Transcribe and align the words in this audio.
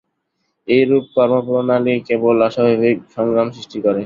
এইরূপ 0.67 1.05
কর্মপ্রণালী 1.15 1.95
কেবল 2.07 2.35
অস্বাভাবিক 2.47 2.97
সংগ্রাম 3.15 3.47
সৃষ্টি 3.55 3.77
করে। 3.85 3.99